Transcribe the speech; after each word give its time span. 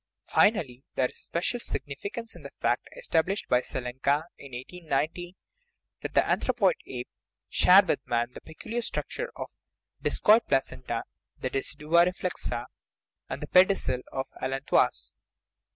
Finally, 0.25 0.81
there 0.95 1.05
is 1.05 1.11
a 1.19 1.21
special 1.21 1.59
significance 1.59 2.35
in 2.35 2.41
the 2.41 2.49
fact, 2.59 2.89
established 2.97 3.47
by 3.47 3.61
Selenka 3.61 4.25
in 4.35 4.51
1890, 4.53 5.35
that 6.01 6.15
the 6.15 6.27
anthropoid 6.27 6.73
apes 6.87 7.11
share 7.49 7.83
with 7.85 7.99
man 8.07 8.31
the 8.33 8.41
peculiar 8.41 8.81
structure 8.81 9.31
of 9.35 9.51
the 9.99 10.09
discoid 10.09 10.47
placenta, 10.47 11.03
the 11.37 11.51
decidua 11.51 12.03
reflexa, 12.07 12.65
and 13.29 13.43
the 13.43 13.47
pedicle 13.47 13.99
of 14.11 14.27
the 14.33 14.43
allantois. 14.43 15.13